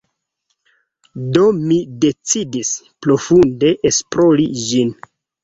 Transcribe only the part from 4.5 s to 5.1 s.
ĝin.